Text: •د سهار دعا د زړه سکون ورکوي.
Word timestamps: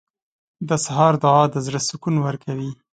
•د 0.69 0.69
سهار 0.85 1.13
دعا 1.23 1.43
د 1.53 1.55
زړه 1.65 1.79
سکون 1.89 2.15
ورکوي. 2.25 2.71